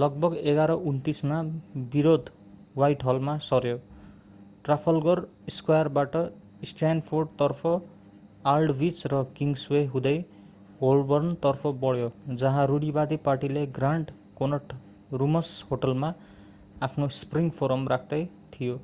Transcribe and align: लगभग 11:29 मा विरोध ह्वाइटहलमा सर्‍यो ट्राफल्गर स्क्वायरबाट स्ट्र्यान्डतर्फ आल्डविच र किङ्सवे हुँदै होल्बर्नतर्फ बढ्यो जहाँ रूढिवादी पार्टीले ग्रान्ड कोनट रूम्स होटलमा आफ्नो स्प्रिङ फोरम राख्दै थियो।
लगभग 0.00 0.34
11:29 0.50 1.20
मा 1.28 1.36
विरोध 1.94 2.28
ह्वाइटहलमा 2.74 3.32
सर्‍यो 3.46 3.78
ट्राफल्गर 4.68 5.22
स्क्वायरबाट 5.54 6.12
स्ट्र्यान्डतर्फ 6.72 7.72
आल्डविच 8.52 9.00
र 9.14 9.22
किङ्सवे 9.40 9.80
हुँदै 9.94 10.12
होल्बर्नतर्फ 10.82 11.72
बढ्यो 11.86 12.10
जहाँ 12.44 12.66
रूढिवादी 12.72 13.18
पार्टीले 13.26 13.64
ग्रान्ड 13.80 14.12
कोनट 14.42 14.76
रूम्स 15.24 15.50
होटलमा 15.72 16.12
आफ्नो 16.82 17.10
स्प्रिङ 17.18 17.50
फोरम 17.58 17.88
राख्दै 17.94 18.22
थियो। 18.54 18.78